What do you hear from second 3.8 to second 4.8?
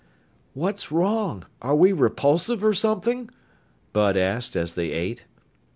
Bud asked as